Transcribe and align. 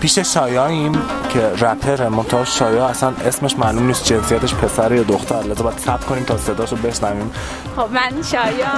پیش 0.00 0.18
شایاییم 0.18 0.92
که 1.28 1.52
رپر 1.60 2.08
منتها 2.08 2.44
شایا 2.44 2.86
اصلا 2.86 3.12
اسمش 3.26 3.58
معلوم 3.58 3.86
نیست 3.86 4.04
جنسیتش 4.04 4.54
پسر 4.54 4.92
یا 4.92 5.02
دختر. 5.02 5.42
لذا 5.42 5.64
باید 5.64 5.78
ثبت 5.78 6.04
کنیم 6.04 6.24
تا 6.24 6.36
صداشو 6.36 6.76
بشنویم. 6.76 7.30
خب 7.76 7.88
من 7.92 8.22
شایا 8.30 8.68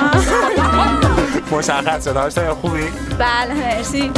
مشخص 1.52 2.04
شده. 2.04 2.20
هاش 2.20 2.38
خوبی؟ 2.38 2.84
بله 3.18 3.54
مرسی. 3.54 4.10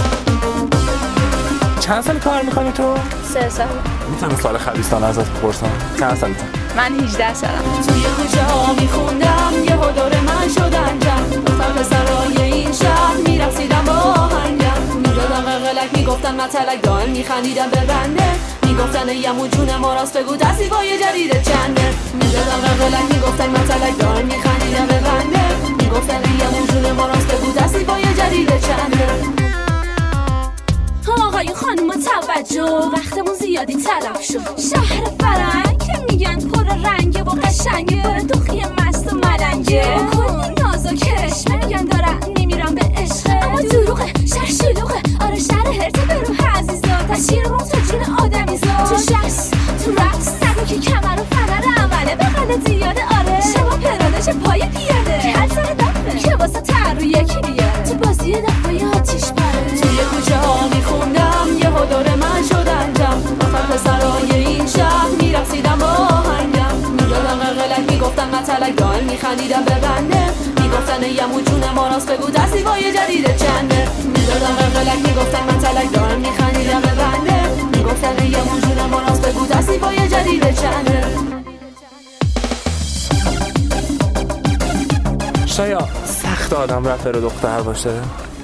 چند 1.80 2.02
سال 2.02 2.18
کار 2.18 2.42
می‌کنی 2.42 2.72
تو؟ 2.72 2.94
سه 3.34 3.48
سال. 3.48 3.66
می‌تونم 4.10 4.36
سال 4.36 4.58
خبیستان 4.58 5.04
ازت 5.04 5.30
بپرسم. 5.30 5.70
چند 6.00 6.16
سالته؟ 6.16 6.44
من 6.76 7.00
18 7.00 7.34
سالم. 7.34 7.62
توی 7.88 8.02
کوچه 8.02 8.42
ها 8.42 8.72
میخوندم؟ 8.72 9.52
یه 9.64 9.76
دور 9.76 10.20
من 10.20 10.48
شدن 10.48 10.98
جمع 10.98 11.82
سرای 11.82 12.52
این 12.52 12.72
شهر 12.72 13.14
میرقصیدم 13.26 13.73
می‌گفتن 16.14 16.40
متلک 16.40 16.82
دائم 16.82 17.10
میخندیدم 17.10 17.70
به 17.70 17.80
بنده. 17.80 18.24
می‌گفتن 18.66 19.08
یمو 19.08 19.46
جون 19.46 19.76
ما 19.76 19.94
راست 19.94 20.16
بگو 20.16 20.36
تصیفای 20.36 20.98
جدید 20.98 21.42
چنده. 21.42 21.94
می‌دادم 22.14 22.60
قلقلک 22.64 23.14
می‌گفتن 23.14 23.50
متلک 23.50 23.98
دائم 23.98 24.26
میخندیدم 24.26 24.86
به 24.86 24.94
بنده. 24.94 25.56
می‌گفتن 25.78 26.22
یمو 26.40 26.66
جون 26.66 26.92
ما 26.92 27.06
راست 27.06 27.26
بگو 27.26 27.52
تصیفای 27.52 28.02
جدید 28.02 28.48
چنده. 28.48 29.08
آقای 31.26 31.48
خانم 31.54 31.90
توجه 31.90 32.90
وقتمون 32.92 33.34
زیادی 33.40 33.74
تلف 33.74 34.24
شد. 34.24 34.60
شهر 34.70 35.04
فرنگ 35.20 35.78
که 35.86 36.06
میگن 36.10 36.48
پر 36.48 36.64
رنگه 36.64 37.22
و 37.22 37.30
قشنگه. 37.30 38.20
دخی 38.20 38.62
مست 38.78 39.12
و 39.12 39.16
ملنگه. 39.16 39.84
کن 40.12 40.54
ناز 40.62 40.86
و 40.86 40.96
کرشمه 40.96 41.66
میگن 41.66 41.84
دارن 41.84 42.33
زیاده 52.66 53.02
آره. 53.18 53.40
شما 53.54 53.74
چه 54.24 54.32
پای 54.32 54.60
پیاده. 54.60 55.38
هر 55.38 55.48
سر 55.48 55.74
دفعه 55.74 56.18
که 56.18 56.36
واسه 56.36 56.60
تر 56.60 56.94
رو 56.94 57.02
یکی 57.02 57.38
بیاره. 57.46 57.82
تو 57.88 57.94
بازی 57.94 58.32
دفعه 58.32 58.88
آتیش 58.88 59.24
پره 59.24 59.80
توی 59.80 59.98
کوچه 60.10 60.36
ها 60.36 60.68
میخوندم 60.68 61.46
یه 61.58 61.70
دور 61.90 62.14
من 62.14 62.42
شدن 62.48 62.92
جمع. 62.94 63.22
رفتم 63.40 63.74
پسرای 63.74 64.44
این 64.46 64.66
شهر 64.66 65.08
میرقصیدم 65.20 65.78
با 65.78 65.86
آهنگم. 65.86 66.76
می‌دادم 66.90 67.38
قلقلک 67.42 67.92
می‌گفتم 67.92 68.28
متلک 68.28 68.76
دائم 68.76 69.04
میخندیدم 69.04 69.64
به 69.64 69.74
بنده. 69.74 70.24
می‌گفتن 70.62 71.02
یمو 71.02 71.40
جون 71.40 71.70
ما 71.74 71.88
راست 71.88 72.10
بگو 72.12 72.30
تصیفای 72.30 72.92
جدید 72.92 73.36
چنده. 73.36 73.88
می‌دادم 74.04 74.54
قلقلک 74.58 74.98
می‌گفتن 75.08 75.44
متلک 75.54 75.92
دائم 75.92 76.20
میخندیدم 76.20 76.80
به 76.80 76.92
بنده. 77.02 77.38
می‌گفتن 77.76 78.26
یمو 78.26 78.60
جون 78.60 78.86
ما 78.90 79.00
راست 79.00 79.28
بگو 79.28 79.46
تصیفای 79.46 80.08
جدید 80.08 80.54
چنده. 80.60 81.43
شایا 85.56 85.88
سخت 86.04 86.52
آدم 86.52 86.88
رپر 86.88 87.12
دختر 87.12 87.60
باشه. 87.60 87.90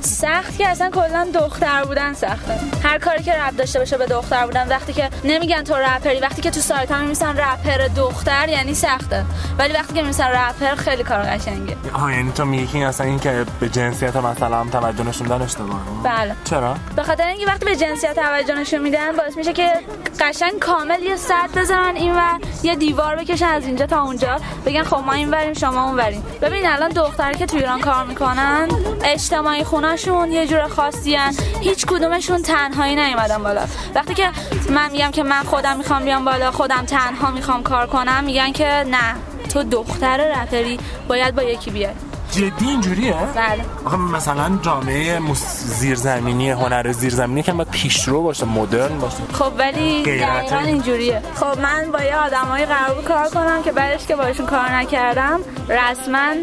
سخت 0.04 0.58
که 0.58 0.68
اصلا 0.68 0.90
کلا 0.90 1.28
دختر 1.34 1.84
بودن 1.84 2.12
سخته. 2.12 2.60
هر 2.84 2.98
کاری 2.98 3.22
که 3.22 3.32
رپ 3.34 3.56
داشته 3.56 3.78
باشه 3.78 3.98
به 3.98 4.06
دختر 4.06 4.46
بودن. 4.46 4.68
وقتی 4.68 4.92
که 4.92 5.10
نمیگن 5.24 5.62
تو 5.62 5.74
رپری 5.74 6.20
وقتی 6.20 6.42
که 6.42 6.50
تو 6.50 6.60
سایت 6.60 6.92
هم 6.92 7.00
میمیسن 7.00 7.36
رپر 7.36 7.88
دختر 7.96 8.48
یعنی 8.48 8.74
سخته. 8.74 9.24
ولی 9.58 9.72
وقتی 9.72 9.94
که 9.94 10.02
میمیسن 10.02 10.28
رپر 10.28 10.74
خیلی 10.74 11.02
کار 11.02 11.18
قشنگه. 11.18 11.76
آها 11.94 12.12
یعنی 12.12 12.32
تو 12.32 12.44
میگی 12.44 12.84
اصلا 12.84 13.06
این 13.06 13.18
که 13.18 13.44
به 13.60 13.68
جنسیت 13.68 14.16
مثلا 14.16 14.64
توجه 14.64 15.04
نشون 15.04 15.26
دادن 15.26 15.44
اشتباهه 15.44 15.80
بله. 16.04 16.34
چرا؟ 16.44 16.74
به 16.96 17.02
خاطر 17.02 17.26
اینکه 17.26 17.46
وقتی 17.46 17.64
به 17.64 17.76
جنسیت 17.76 18.14
توجه 18.14 18.54
نشون 18.54 18.80
میدن 18.80 19.16
باعث 19.16 19.36
میشه 19.36 19.52
که 19.52 19.72
قشنگ 20.20 20.58
کامل 20.58 21.02
یه 21.02 21.16
سد 21.16 21.58
بزنن 21.58 21.96
اینور 21.96 22.38
یه 22.62 22.76
دیوار 22.76 23.16
بکشن 23.16 23.46
از 23.46 23.66
اینجا 23.66 23.86
تا 23.86 24.02
اونجا. 24.02 24.36
بگن 24.66 24.82
خب 24.82 24.96
ما 25.06 25.12
این 25.12 25.30
وریم 25.30 25.54
شما 25.54 25.84
اون 25.84 25.96
وریم 25.96 26.22
ببین 26.42 26.66
الان 26.66 26.90
دختری 26.90 27.38
که 27.38 27.46
تو 27.46 27.56
ایران 27.56 27.80
کار 27.80 28.04
می‌کنن 28.04 28.68
اجتماعی 29.04 29.64
خونهشون 29.90 30.32
یه 30.32 30.46
جور 30.46 30.68
خاصی 30.68 31.14
هن. 31.14 31.34
هیچ 31.60 31.86
کدومشون 31.86 32.42
تنهایی 32.42 32.96
نیومدن 32.96 33.42
بالا 33.42 33.60
وقتی 33.94 34.14
که 34.14 34.30
من 34.70 34.90
میگم 34.90 35.10
که 35.10 35.22
من 35.22 35.42
خودم 35.42 35.76
می‌خوام 35.76 36.04
بیام 36.04 36.24
بالا 36.24 36.50
خودم 36.50 36.84
تنها 36.86 37.30
می‌خوام 37.30 37.62
کار 37.62 37.86
کنم 37.86 38.24
میگن 38.24 38.52
که 38.52 38.84
نه 38.90 39.14
تو 39.52 39.62
دختر 39.62 40.42
رپری 40.42 40.78
باید 41.08 41.34
با 41.34 41.42
یکی 41.42 41.70
بیای 41.70 41.92
جدی 42.32 42.68
اینجوریه؟ 42.68 43.12
بله 43.12 43.64
آخه 43.84 43.96
مثلا 43.96 44.58
جامعه 44.62 45.18
مس... 45.18 45.64
زیرزمینی 45.64 46.50
هنر 46.50 46.92
زیرزمینی 46.92 47.42
که 47.42 47.52
باید 47.52 47.70
پیشرو 47.70 48.22
باشه 48.22 48.44
مدرن 48.44 48.98
باشه 48.98 49.16
خب 49.32 49.52
ولی. 49.58 50.02
دقیقا 50.02 50.58
اینجوریه 50.58 51.22
خب 51.34 51.60
من 51.60 51.92
با 51.92 52.02
یه 52.02 52.16
آدمایی 52.16 52.66
قرار 52.66 53.02
کار 53.02 53.28
کنم 53.28 53.62
که 53.62 53.72
بعدش 53.72 54.06
که 54.06 54.16
باشون 54.16 54.46
کار 54.46 54.74
نکردم 54.74 55.40
رسما 55.68 56.34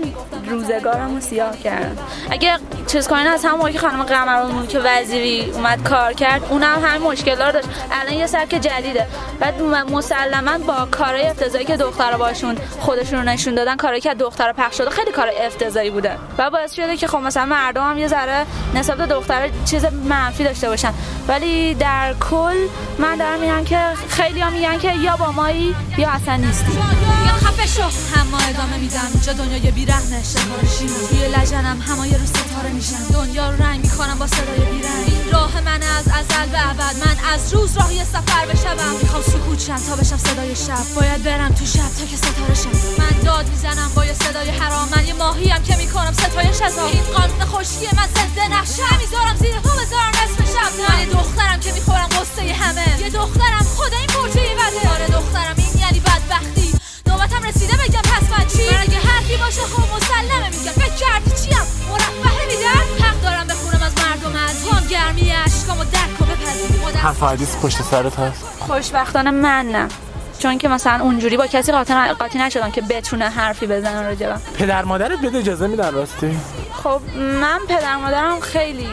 روزگارم 0.50 1.16
رو 1.16 1.22
سیاه 1.22 1.58
کردم 1.58 1.98
اگه 2.32 2.58
چیز 2.88 3.08
کنین 3.08 3.28
از 3.28 3.46
همون 3.46 3.72
که 3.72 3.80
خانم 3.80 4.04
قمرالملک 4.04 4.70
که 4.70 4.80
وزیری 4.80 5.52
اومد 5.54 5.84
کار 5.84 6.14
کرد 6.14 6.42
اونم 6.50 6.84
همین 6.84 7.08
مشکل 7.08 7.36
داشت. 7.36 7.68
الان 7.92 8.14
یه 8.14 8.28
سبک 8.28 8.50
جدیده. 8.50 9.08
بعد 9.40 9.62
مسلما 9.62 10.58
با 10.58 10.88
کارهای 10.92 11.28
افتضاحی 11.28 11.66
که 11.66 11.78
دخترها 11.78 12.18
باشون 12.18 12.56
خودشون 12.80 13.20
رو 13.20 13.26
نشون 13.26 13.56
دادن 13.56 13.76
کارهایی 13.76 14.02
که 14.02 14.12
از 14.12 14.18
دخترها 14.18 14.54
پخش 14.54 14.78
شده 14.78 14.90
خیلی 14.90 15.12
کار 15.12 15.30
افتضاحی 15.42 15.90
بوده. 15.90 16.12
و 16.38 16.50
باعث 16.50 16.74
شده 16.74 16.98
که 16.98 17.08
خب 17.08 17.18
مثلا 17.18 17.46
مردم 17.46 17.90
هم 17.90 17.98
یه 17.98 18.08
ذره 18.08 18.46
نسبت 18.76 18.98
به 18.98 19.06
دختر 19.06 19.50
چیز 19.66 19.86
منفی 19.86 20.44
داشته 20.44 20.70
باشن. 20.70 20.94
ولی 21.28 21.74
در 21.74 22.14
کل 22.32 22.56
من 23.00 23.16
دارم 23.16 23.40
میگم 23.40 23.64
که 23.64 23.80
خیلی 24.10 24.40
ها 24.40 24.50
میگن 24.50 24.78
که 24.78 24.96
یا 24.96 25.16
با 25.16 25.32
مایی 25.32 25.76
یا 25.98 26.10
اصلا 26.10 26.36
نیستی 26.36 26.72
یا 27.58 27.64
خفه 27.64 27.68
شو 27.68 28.20
اما 28.22 28.38
ادامه 28.38 28.78
میدم. 28.78 29.08
اینجا 29.14 29.34
دنیای 29.34 29.72
بیرحمه. 29.72 30.24
شمارشی 30.24 30.88
توی 31.10 31.28
لجنم 31.28 31.82
همایه 31.88 32.18
رو 32.18 32.26
ستاره 32.26 32.70
میشن. 32.70 33.04
دنیا 33.14 33.50
رو 33.50 33.64
رنگ 33.64 33.82
می‌کنم 33.82 34.20
با 34.20 34.28
صدای 34.28 34.60
بیرنگ 34.60 35.06
این 35.08 35.32
راه 35.32 35.62
من 35.62 35.84
از 35.84 36.08
ازل 36.08 36.50
به 36.52 36.70
ابد. 36.70 36.96
من 37.06 37.34
از 37.34 37.54
روز 37.54 37.78
راهی 37.78 38.06
سفر 38.06 38.46
بشم 38.46 38.76
می‌خوام 39.02 39.22
سکوت 39.22 39.60
شم 39.60 39.76
تا 39.90 39.96
بشم 39.96 40.18
صدای 40.18 40.56
شب. 40.56 40.86
باید 40.96 41.24
برم 41.24 41.54
تو 41.54 41.66
شب 41.66 41.90
تا 42.00 42.06
که 42.06 42.18
ستاره 42.18 42.56
شم. 42.56 42.70
من 42.98 43.24
داد 43.26 43.50
می‌زنم 43.50 43.92
با 43.96 44.06
یه 44.06 44.14
صدای 44.14 44.50
حرام. 44.50 44.90
من 44.96 45.08
یه 45.08 45.14
ماهیم 45.14 45.64
که 45.64 45.76
می‌کنم 45.76 46.14
ستایش 46.14 46.62
از. 46.62 46.78
این 46.78 47.04
قانون 47.04 47.46
خشکی 47.46 47.86
من 47.98 48.08
ضد 48.16 48.40
نقشه. 48.52 48.98
می‌ذارم 48.98 49.36
زیر 49.40 49.60
پا 49.60 49.70
بذارم 49.70 50.14
اسم 50.24 50.44
شب. 50.54 50.72
من 50.90 51.06
دخترم 51.06 51.60
که 51.60 51.72
می‌خورم 51.72 52.08
قصه 52.08 52.47
حرف 67.22 67.32
حدیث 67.32 67.56
پشت 67.56 67.82
سرت 67.82 68.20
هست؟ 68.20 68.46
خوشبختانه 68.60 69.32
من 69.32 69.66
نه. 69.66 69.88
چون 70.40 70.58
که 70.58 70.68
مثلا 70.68 71.04
اونجوری 71.04 71.38
با 71.38 71.48
کسی 71.48 71.72
قاطی 71.72 71.94
قاطی 71.94 72.40
نشدم 72.40 72.72
که 72.72 72.82
بتونه 72.82 73.30
حرفی 73.30 73.68
بزنه 73.68 74.02
راجبم 74.02 74.42
پدر 74.58 74.86
مادرت 74.86 75.20
بده 75.22 75.38
اجازه 75.38 75.68
میدن 75.68 75.94
راستی؟ 75.94 76.38
خب 76.84 77.02
من 77.18 77.60
پدر 77.68 77.96
مادرم 77.96 78.40
خیلی 78.40 78.88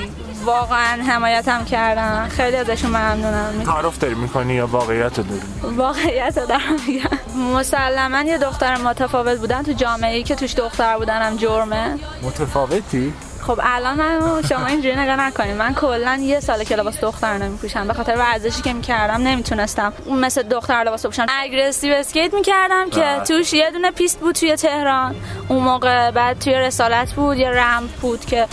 واقعا 0.45 1.03
حمایتم 1.03 1.65
کردن. 1.65 2.29
خیلی 2.29 2.57
ازشون 2.57 2.91
ممنونم. 2.91 3.63
تعارف 3.65 3.99
داری 3.99 4.15
می‌کنی 4.15 4.55
یا 4.55 4.67
واقعیت 4.67 5.17
داری؟ 5.17 5.75
واقعیت 5.77 6.35
دارم 6.35 6.61
میگم. 6.87 7.45
مسلما 7.55 8.23
یه 8.23 8.39
دختر 8.39 8.77
متفاوت 8.77 9.39
بودن 9.39 9.63
تو 9.63 9.73
جامعه 9.73 10.17
ای 10.17 10.23
که 10.23 10.35
توش 10.35 10.55
دختر 10.55 10.99
بودنم 10.99 11.37
جرمه. 11.37 11.99
متفاوتی؟ 12.23 13.13
خب 13.47 13.61
الان 13.63 14.43
شما 14.49 14.67
اینجوری 14.67 14.97
نگاه 14.97 15.17
نکنید 15.17 15.57
من 15.57 15.75
کلا 15.75 16.19
یه 16.23 16.41
سال 16.41 16.65
که 16.65 16.77
لباس 16.77 17.01
دختر 17.01 17.39
نمیپوشم. 17.39 17.87
به 17.87 17.95
خاطر 17.95 18.17
ورزشی 18.17 18.63
که 18.63 18.73
می‌کردم 18.73 19.23
نمی‌تونستم. 19.23 19.93
اون 20.05 20.19
مثل 20.19 20.43
دختر 20.43 20.85
لباس 20.85 21.07
بپوشم 21.07 21.27
aggressive 21.29 21.95
skate 21.95 22.35
می‌کردم 22.35 22.91
که 22.91 23.01
بله. 23.01 23.21
توش 23.21 23.53
یه 23.53 23.71
دونه 23.71 23.91
پیست 23.91 24.21
بود 24.21 24.35
توی 24.35 24.57
تهران. 24.57 25.15
اون 25.49 25.63
موقع 25.63 26.11
بعد 26.11 26.39
توی 26.39 26.55
رسالت 26.55 27.13
بود 27.13 27.37
یه 27.37 27.51
رمپ 27.51 27.91
بود 27.91 28.25
که 28.25 28.47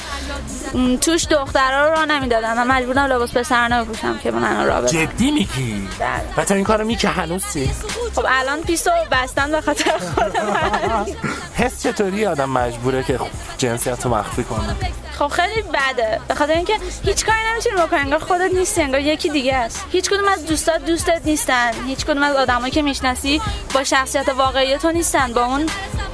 توش 1.01 1.25
دخترها 1.25 1.87
رو 1.87 1.93
راه 1.93 2.05
نمی‌دادن. 2.05 2.57
من 2.57 2.67
مجبورم 2.67 3.05
لباس 3.05 3.37
پسر 3.37 3.83
بپوشم 3.83 4.17
که 4.17 4.31
من 4.31 4.65
راه 4.65 4.81
بدن 4.81 4.91
جدی 4.91 5.31
میگی؟ 5.31 5.87
بله. 5.99 6.09
و 6.37 6.45
تو 6.45 6.53
این 6.53 6.63
کارو 6.63 6.85
میگی 6.85 6.99
که 6.99 7.09
هنوز 7.09 7.53
چی؟ 7.53 7.71
خب 8.15 8.25
الان 8.27 8.61
پیستو 8.61 8.91
بستن 9.11 9.51
به 9.51 9.61
خاطر 9.61 9.91
خود 10.15 10.37
من. 10.37 11.05
حس 11.65 11.83
چطوری؟ 11.83 12.25
آدم 12.25 12.49
مجبوره 12.49 13.03
که 13.03 13.19
جنسیت 13.57 14.05
رو 14.05 14.15
مخفی 14.15 14.43
کنه. 14.43 14.75
خب 15.21 15.27
خیلی 15.27 15.61
بده. 15.61 16.19
به 16.27 16.35
خاطر 16.35 16.53
اینکه 16.53 16.73
هیچ 17.05 17.25
کاری 17.25 17.37
نمی‌تونی 17.51 17.75
بکنی. 17.75 17.99
انگار 17.99 18.19
خودت 18.19 18.53
نیستی 18.53 18.81
انگار 18.81 19.01
یکی 19.01 19.29
دیگه 19.29 19.55
است. 19.55 19.85
هیچ 19.91 20.09
کدوم 20.09 20.27
از 20.27 20.45
دوستات 20.45 20.85
دوستت 20.85 21.21
نیستن. 21.25 21.71
هیچ 21.87 22.05
کدوم 22.05 22.23
از 22.23 22.35
آدمایی 22.35 22.71
که 22.71 22.81
می‌شناسی 22.81 23.41
با 23.73 23.83
شخصیت 23.83 24.29
واقعی 24.29 24.77
تو 24.77 24.91
نیستن. 24.91 25.33
با 25.33 25.45
اون 25.45 25.65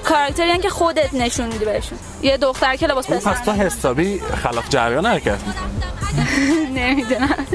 کاراکتری 0.03 0.57
که 0.57 0.69
خودت 0.69 1.13
نشون 1.13 1.45
میدی 1.45 1.65
بهشون. 1.65 1.97
یه 2.21 2.37
دختر 2.37 2.75
که 2.75 2.87
لباس 2.87 3.09
اون 3.09 3.19
پس 3.19 3.23
تو 3.23 3.51
پسر 3.51 3.51
حسابی 3.51 4.21
خلاف 4.43 4.69
جریان 4.69 5.05
حرکت 5.05 5.37
نمی‌دونم. 6.75 7.47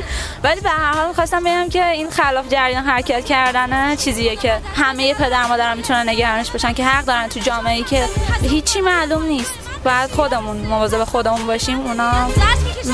ولی 0.44 0.60
به 0.60 0.68
هر 0.68 0.92
حال 0.92 1.12
خواستم 1.12 1.44
بگم 1.44 1.68
که 1.68 1.88
این 1.88 2.10
خلاف 2.10 2.48
جریان 2.48 2.84
حرکت 2.84 3.24
کردنه 3.24 3.96
چیزیه 3.96 4.36
که 4.36 4.58
همه 4.76 5.14
پدر 5.14 5.46
مادرم 5.46 5.76
می‌تونن 5.76 6.08
نگرانش 6.08 6.50
باشن 6.50 6.72
که 6.72 6.84
حق 6.84 7.04
دارن 7.04 7.28
تو 7.28 7.40
جامعه 7.40 7.76
ای 7.76 7.82
که 7.82 8.04
هیچی 8.42 8.80
معلوم 8.80 9.22
نیست. 9.22 9.71
باید 9.84 10.10
خودمون 10.10 10.56
مواظب 10.56 11.04
خودمون 11.04 11.46
باشیم 11.46 11.80
اونا 11.80 12.12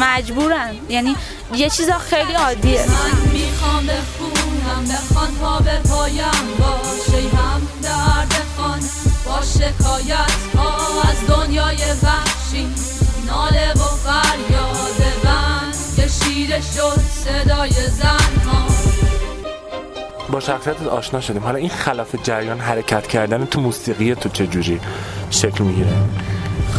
مجبورن. 0.00 0.74
یعنی 0.88 1.16
یه 1.54 1.70
چیزا 1.70 1.98
خیلی 1.98 2.32
عادیه. 2.32 2.80
من 2.80 3.32
می‌خوام 3.32 3.86
بخونم 3.86 4.84
بخوان 4.84 5.28
تا 5.40 5.58
به 5.58 5.88
پایم 5.88 6.46
باشه 6.58 7.36
هم 7.36 7.68
درد 7.82 8.42
خان 8.56 8.80
با 9.26 9.42
شکایت 9.42 10.56
ها 10.56 11.02
از 11.02 11.26
دنیای 11.28 11.76
وحشی. 11.76 12.66
ناله 13.26 13.72
و 13.72 13.78
فریاد 13.78 15.22
بند 15.24 15.74
کشیده 15.98 16.60
شد 16.60 17.00
صدای 17.24 17.70
زن 17.70 18.48
ها. 18.50 18.66
با 20.30 20.40
شخصیتت 20.40 20.86
آشنا 20.86 21.20
شدیم. 21.20 21.42
حالا 21.42 21.58
این 21.58 21.68
خلاف 21.68 22.14
جریان 22.22 22.60
حرکت 22.60 23.06
کردن 23.06 23.46
تو 23.46 23.60
موسیقی 23.60 24.14
تو 24.14 24.28
چجوری 24.28 24.80
شکل 25.30 25.64
می‌گیره؟ 25.64 25.92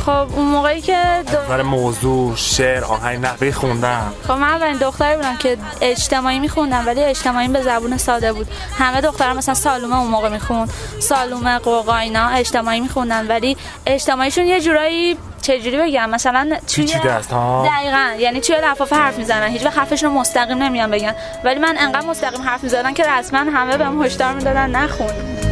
خب 0.06 0.28
اون 0.36 0.46
موقعی 0.46 0.82
که 0.82 0.98
دو... 1.32 1.64
موضوع 1.64 2.36
شعر 2.36 2.84
آهنگ 2.84 3.20
نحوه 3.20 3.52
خوندن 3.52 4.14
خب 4.28 4.32
من 4.32 4.48
اولین 4.48 4.78
دختری 4.78 5.16
بودم 5.16 5.38
که 5.38 5.58
اجتماعی 5.82 6.40
میخوندم 6.40 6.88
ولی 6.88 7.04
اجتماعی 7.04 7.48
به 7.48 7.62
زبون 7.62 7.98
ساده 7.98 8.34
بود. 8.34 8.48
همه 8.78 9.02
دخترها 9.02 9.34
مثلا 9.34 9.54
سالومه 9.54 10.00
اون 10.00 10.08
موقع 10.08 10.30
می‌خوند. 10.30 10.74
سالومه 11.00 11.60
قوقا 11.60 11.96
اینا 11.96 12.28
اجتماعی 12.28 12.80
میخوندن 12.80 13.28
ولی 13.28 13.58
اجتماعیشون 13.86 14.46
یه 14.46 14.62
جورایی 14.62 15.18
چجوری 15.42 15.78
بگم؟ 15.78 16.10
مثلا 16.10 16.58
توی 16.68 16.94
است، 16.94 17.32
ها؟ 17.32 17.68
دقیقا. 17.68 18.16
یعنی 18.20 18.42
توی 18.42 18.56
لفافه 18.64 18.96
حرف 18.96 19.18
می‌زنن 19.18 19.48
هیچ 19.48 19.66
وقت 19.66 19.78
حرفشون 19.78 20.10
رو 20.10 20.20
مستقیم 20.20 20.64
نمیان 20.64 20.92
بگن. 20.92 21.16
ولی 21.44 21.60
من 21.60 21.76
انقدر 21.80 22.08
مستقیم 22.08 22.42
حرف 22.42 22.64
می‌زدن 22.64 22.94
که 22.94 23.04
رسما 23.04 23.40
همه 23.40 23.78
بهم 23.78 24.04
هشدار 24.04 24.34
می‌دادن 24.34 24.70
نخون. 24.70 25.49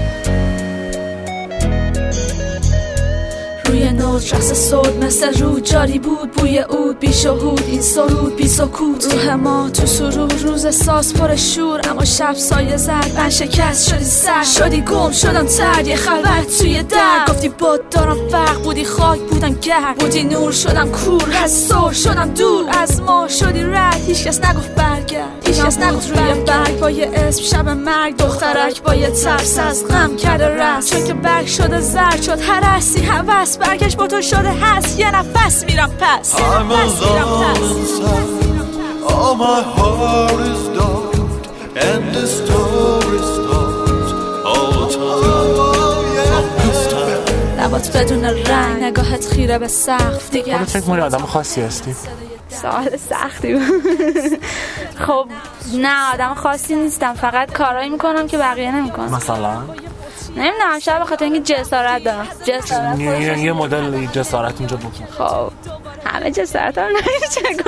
نوت 4.07 4.33
رس 4.33 4.54
صد 4.54 5.04
مثل 5.04 5.39
رود 5.39 5.63
جاری 5.63 6.00
بود 6.00 6.31
بوی 6.31 6.59
اود 6.59 7.00
بی 7.00 7.13
شهود 7.13 7.63
این 7.68 7.81
سرود 7.81 8.36
بی 8.36 8.48
سکوت. 8.48 9.13
روح 9.13 9.33
ما 9.33 9.69
تو 9.69 9.86
سرور 9.86 10.33
روز 10.33 10.75
ساز 10.75 11.13
پر 11.13 11.36
شور 11.36 11.81
اما 11.89 12.06
شب 12.06 12.33
سایه 12.33 12.77
زد 12.77 13.12
من 13.18 13.30
شکست 13.30 13.89
شدی 13.89 14.04
سر. 14.04 14.44
شدی 14.44 14.81
گم 14.81 15.12
شدم 15.12 15.45
تر 15.45 15.88
یه 15.88 15.95
خلوت 15.95 16.57
توی 16.59 16.83
در. 16.83 17.25
گفتی 17.27 17.50
بود 17.50 17.89
دارم 17.89 18.30
فرق 18.30 18.63
بودی 18.63 18.86
خاک 18.86 19.19
بودم 19.19 19.54
گرد. 19.54 19.98
بودی 20.00 20.24
نور 20.24 20.51
شدم 20.51 20.89
کور. 20.89 21.38
از 21.44 21.51
سر 21.51 21.92
شدم 21.92 22.33
دور 22.33 22.65
از 22.81 23.01
ما 23.01 23.27
شدی 23.27 23.63
هیچکس 24.07 24.39
نگفت 24.44 24.75
برگرد. 24.75 25.48
هیچکس 25.48 25.77
نگفت 25.80 26.09
روی 26.09 26.33
برگ 26.33 26.80
با 26.80 26.92
یه 26.92 27.09
اسم 27.13 27.44
شب 27.44 27.69
مرگ 27.69 28.18
دخترک 28.18 28.81
با 28.81 28.95
یه 28.95 29.09
ترس 29.09 29.59
از 29.59 29.88
غم 29.88 30.15
کرده 30.15 30.48
رست 30.48 30.94
چون 30.94 31.07
که 31.07 31.13
برگ 31.13 31.48
شده 31.48 31.81
زرد 31.81 32.21
شد 32.21 32.39
هر 32.42 32.63
هستی 32.63 33.01
هوس. 33.01 33.57
برگش 33.57 33.95
با 33.95 34.07
تو 34.07 34.21
شده 34.21 34.51
هست 34.62 35.00
یه 35.00 35.15
نفس 35.15 35.63
میرم 35.63 35.89
پس. 36.00 36.33
یه 36.39 36.63
نفس 36.63 37.01
میرم 37.01 37.27
پس. 37.44 37.59
All 39.07 39.36
my 39.45 39.62
heart 39.75 40.39
is 40.51 40.63
dark, 40.77 41.13
and 41.89 42.03
the 42.15 42.25
story 42.38 43.19
starts 43.36 44.12
all 44.51 44.69
the 44.77 44.88
time. 44.95 45.18
بدون 47.95 48.24
رنگ 48.24 48.83
نگاهت 48.83 49.25
خیره 49.25 49.57
به 49.60 49.68
سقف. 49.68 50.30
دیگه 50.30 50.57
خودت 50.57 50.69
فکر 50.69 51.00
آدم 51.00 51.25
خاصی 51.25 51.62
هستی؟ 51.62 51.95
سوال 52.50 52.98
سختی 52.98 53.54
بود. 53.54 53.64
خب 55.08 55.28
نه 55.74 56.14
آدم 56.14 56.34
خاصی 56.34 56.76
نیستم. 56.76 57.14
فقط 57.14 57.54
کارایی 57.54 57.90
می‌کنم 57.90 58.28
که 58.28 58.38
بقیه 58.38 58.76
نمی‌کنم 58.76 59.16
مثلا؟ 59.16 59.62
نمی‌دونم 60.36 60.80
شاید 60.82 61.00
به 61.00 61.06
خاطر 61.06 61.26
اینکه 61.26 61.40
جسارت 61.56 62.04
دارم. 62.04 62.28
جسارت 62.46 63.00
یه, 63.00 63.54
مدل 63.54 64.06
جسارت 64.06 64.56
اینجا 64.60 64.78
بکن 64.78 65.06
خب 65.18 65.52
همه 66.06 66.32
جسارت 66.32 66.78
هم 66.78 66.88
نمیشه. 66.88 67.64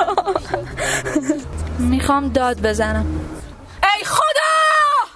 می‌خوام 1.80 2.30
داد 2.30 2.62
بزنم. 2.62 3.06
ای 3.84 4.06
خدا! 4.06 5.10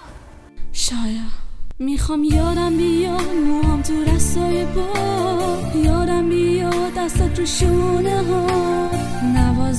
شاید 0.72 1.44
می‌خوام 1.78 2.24
یادم 2.24 2.76
بیاد 2.76 3.34
موام 3.46 3.82
تو 3.82 3.92
رسای 4.14 4.64
با 4.64 5.78
یادم 5.78 6.28
بیاد 6.28 6.94
دستات 6.96 7.38
رو 7.38 7.46
شونه 7.46 8.16
ها. 8.16 8.46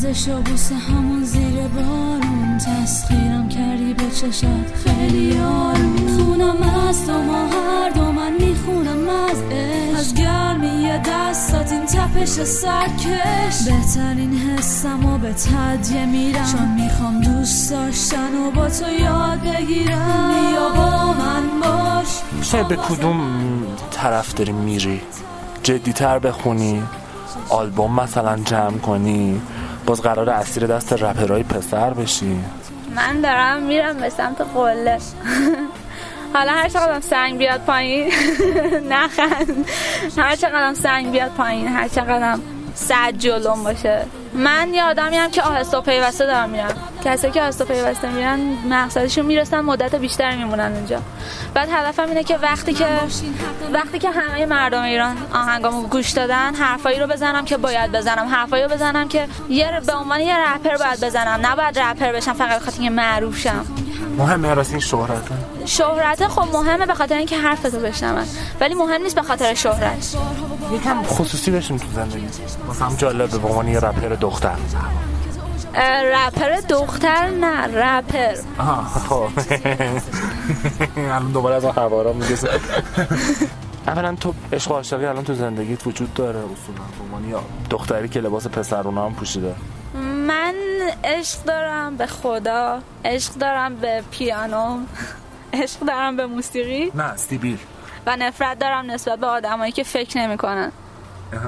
نوازش 0.06 0.72
و 0.72 0.76
همون 0.76 1.24
زیر 1.24 1.68
بارون. 1.68 2.58
تسخیرم 2.58 3.50
کردی 3.50 3.94
به 3.94 4.04
چشات 4.12 4.74
خیلی 4.86 5.40
آروم. 5.40 5.96
خونم 6.18 6.88
از 6.90 7.06
تو 7.06 7.14
ما 7.14 7.48
هر 7.48 7.90
دو 7.90 8.12
من 8.12 8.34
می‌خونم 8.40 9.10
از 9.10 9.42
عشق. 9.52 10.00
از 10.00 10.14
گرمی 10.14 11.00
دستات 11.06 11.72
این 11.72 11.86
تپش 11.86 12.30
سرکش. 12.30 13.64
بهترین 13.66 14.34
حسم 14.34 15.06
و 15.06 15.18
به 15.18 15.34
تدیه 15.34 16.06
میرم. 16.06 16.46
چون 16.52 16.84
می‌خوام 16.84 17.22
دوست 17.22 17.72
داشتن 17.72 18.36
و 18.36 18.52
با 18.52 18.70
تو 18.70 18.94
یاد 18.94 19.40
بگیرم. 19.40 20.32
بیا 20.52 20.70
با 20.70 21.14
من 21.14 21.44
باش. 21.62 22.08
شاید 22.42 22.68
به 22.68 22.76
کدوم 22.76 23.20
طرف 23.92 24.34
داری 24.34 24.52
میری؟ 24.52 25.02
جدیتر 25.64 26.20
بخونی؟ 26.20 26.84
آلبوم 27.50 28.00
مثلا 28.00 28.38
جمع 28.38 28.78
کنی؟ 28.78 29.42
باز 29.86 30.02
قرار 30.02 30.30
اسیر 30.30 30.68
دست 30.68 30.94
رپرهای 30.94 31.44
پسر 31.44 31.94
بشی. 31.94 32.40
من 32.96 33.22
دارم 33.22 33.62
میرم 33.64 33.98
به 33.98 34.10
سمت 34.10 34.42
قله. 34.42 34.98
حالا 36.34 36.52
هر 36.52 36.70
چقدر 36.70 37.00
سنگ 37.00 37.38
بیاد 37.38 37.62
پایین 37.62 38.12
نخند. 38.92 39.66
هر 40.18 40.36
چقدر 40.36 40.74
سنگ 40.74 41.12
بیاد 41.12 41.32
پایین 41.32 41.68
هر 41.68 41.88
چقدر 41.88 42.38
صد 42.76 43.14
جلوم 43.18 43.64
باشه. 43.64 44.06
من 44.34 44.74
یه 44.74 44.84
آدمی 44.84 45.18
هم 45.18 45.32
که 45.32 45.42
آهسته 45.42 45.78
و 45.78 45.82
پیوسته 45.82 46.26
دارم 46.26 46.50
میرم. 46.50 46.76
کسایی 47.06 47.34
که 47.34 47.42
آهسته 47.42 47.64
و 47.64 47.68
پیوسته 47.68 48.10
میرن 48.10 48.40
مقصدشون 48.70 49.26
می‌رسن 49.26 49.60
مدت 49.60 49.96
بیشتری 49.96 50.36
میمونن 50.36 50.74
اونجا. 50.74 51.02
بعد 51.54 51.70
هدفم 51.72 52.08
اینه 52.08 52.24
که 52.24 52.38
وقتی 52.38 52.74
که 52.74 52.88
وقتی 53.74 54.00
که 54.00 54.10
همه 54.10 54.46
مردم 54.46 54.82
ایران 54.82 55.18
آهنگامو 55.34 55.88
گوش 55.88 56.12
دادن 56.12 56.56
حرفایی 56.56 57.00
رو 57.00 57.08
بزنم 57.08 57.46
که 57.46 57.58
باید 57.58 57.92
بزنم. 57.92 58.28
حرفایی 58.28 58.64
رو 58.64 58.70
بزنم 58.70 59.08
که 59.08 59.28
یه 59.50 59.82
به 59.86 59.94
عنوان 59.94 60.20
یه 60.20 60.38
رپر 60.38 60.78
باید 60.78 61.00
بزنم. 61.04 61.40
نباید 61.46 61.80
رپر 61.80 62.12
بشم 62.12 62.34
فقط 62.34 62.62
بخاطر 62.62 62.82
اینکه 62.82 62.96
معروف 62.96 63.38
شم 63.38 63.66
مهمه 64.18 64.54
راست 64.54 64.72
این 64.72 64.80
شهرته 64.80 65.36
شهرت 65.66 66.28
خب 66.28 66.48
مهمه 66.54 66.86
به 66.86 66.94
خاطر 66.94 67.18
اینکه 67.18 67.38
حرفتو 67.38 67.80
بشنون. 67.80 68.26
ولی 68.60 68.74
مهم 68.74 69.02
نیست 69.02 69.16
به 69.16 69.22
خاطر 69.22 69.54
شهرت. 69.54 70.16
یکم 70.72 71.04
خصوصی 71.04 71.52
بشیم 71.52 71.78
تو 71.78 71.88
زندگی. 71.96 72.28
مثلا 72.70 72.96
جالبه 72.98 73.38
به 73.38 73.48
عنوان 73.48 73.68
یه 73.68 73.80
رپر 73.80 74.10
دختر. 74.10 74.56
رپر 76.14 76.62
دختر 76.70 77.28
نه 77.28 77.68
رپر. 77.68 78.36
آها 78.60 79.00
خب. 79.00 79.28
الان 80.98 81.32
دوباره 81.32 81.56
از 81.56 81.66
حوارا 81.66 82.14
میگه. 82.14 82.38
اولا 83.88 84.16
تو 84.16 84.34
عشق 84.54 84.72
و 84.72 84.74
عاشقی 84.74 85.06
الان 85.06 85.24
تو 85.24 85.34
زندگیت 85.34 85.88
وجود 85.88 86.14
داره 86.14 86.40
اصولا. 86.40 86.82
به 87.12 87.28
عنوان 87.28 87.44
دختری 87.70 88.10
که 88.10 88.20
لباس 88.20 88.48
پسرونه 88.48 89.02
هم 89.02 89.14
پوشیده. 89.14 89.56
عشق 91.04 91.44
دارم 91.44 91.98
به 91.98 92.08
خدا 92.08 92.82
عشق 93.06 93.34
دارم 93.34 93.76
به 93.76 94.04
پیانو 94.12 94.80
عشق 95.64 95.80
دارم 95.80 96.18
به 96.18 96.26
موسیقی. 96.26 96.92
نه 96.96 97.18
سیبیل. 97.18 97.58
و 98.06 98.16
نفرت 98.16 98.60
دارم 98.60 98.92
نسبت 98.92 99.20
به 99.20 99.28
آدمایی 99.28 99.72
که 99.72 99.84
فکر 99.84 100.18
نمی‌کنن. 100.18 100.72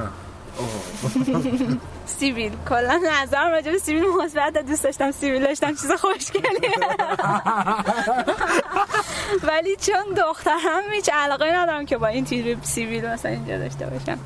سیبیل. 2.05 2.51
کلا 2.69 2.99
نظرم 3.21 3.51
راجع 3.51 3.71
به 3.71 3.77
سیبیل 3.77 4.03
مثبت 4.23 4.57
دوست 4.57 4.83
داشتم 4.83 5.11
سیبیل 5.11 5.43
داشتم 5.43 5.67
چیز 5.67 5.91
خوشگلیه 5.91 6.47
ولی 9.49 9.75
چون 9.75 10.13
دخترم 10.17 10.81
هیچ 10.93 11.09
علاقه 11.13 11.55
ندارم 11.55 11.85
که 11.85 11.97
با 11.97 12.07
این 12.07 12.25
تیپ 12.25 12.63
سیبیل 12.63 13.05
مثلا 13.05 13.31
اینجا 13.31 13.57
داشته 13.57 13.85
باشم. 13.85 14.19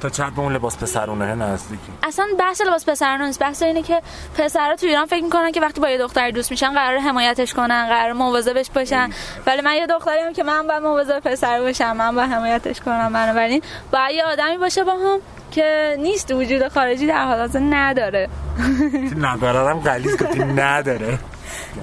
تا 0.00 0.08
چند 0.08 0.34
به 0.34 0.40
اون 0.40 0.52
لباس 0.52 0.78
پسرونه 0.78 1.34
نزدیکی. 1.34 1.92
اصلا 2.02 2.26
بحث 2.38 2.60
لباس 2.60 2.88
پسرانه 2.88 3.26
نیست. 3.26 3.38
بحث 3.38 3.62
اینه 3.62 3.82
که 3.82 4.02
پسرا 4.38 4.76
تو 4.76 4.86
ایران 4.86 5.06
فکر 5.06 5.24
می‌کنن 5.24 5.52
که 5.52 5.60
وقتی 5.60 5.80
با 5.80 5.90
یه 5.90 5.98
دختری 5.98 6.32
دوست 6.32 6.50
میشن 6.50 6.74
قرار 6.74 6.98
حمایتش 6.98 7.54
کنن 7.54 7.86
قرار 7.88 8.12
مواظبش 8.12 8.70
باشن. 8.70 9.10
ولی 9.46 9.60
من 9.60 9.74
یه 9.74 9.86
دختریم 9.86 10.32
که 10.32 10.42
من 10.42 10.66
باید 10.66 10.82
مواظب 10.82 11.20
پسر 11.20 11.60
باشم 11.60 11.96
من 11.96 12.14
باید 12.14 12.30
حمایتش 12.30 12.80
کنم. 12.80 13.12
بنابراین 13.12 13.62
باید 13.92 14.14
یه 14.16 14.24
آدمی 14.24 14.58
باشه 14.58 14.84
با 14.84 14.92
هم 14.92 15.18
که 15.50 15.96
نیست 15.98 16.30
وجود 16.30 16.68
خارجی 16.68 17.06
در 17.06 17.24
حالات 17.26 17.56
نداره 17.56 18.28
نداره. 19.26 19.70
هم 19.70 19.80
غلیظ 19.80 20.16
گفتی 20.16 20.38
نداره. 20.38 21.18